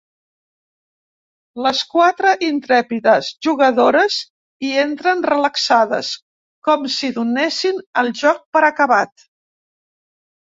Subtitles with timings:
[1.63, 4.15] Les quatre intrèpides jugadores
[4.69, 6.09] hi entren relaxades,
[6.69, 9.27] com si donessin el joc per acabat.